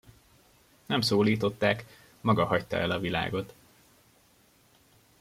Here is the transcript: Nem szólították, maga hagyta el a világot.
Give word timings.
Nem 0.85 1.01
szólították, 1.01 1.85
maga 2.21 2.45
hagyta 2.45 2.77
el 2.77 2.91
a 2.91 2.99
világot. 2.99 3.53